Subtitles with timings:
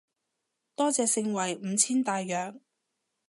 [0.75, 2.59] 多謝盛惠五千大洋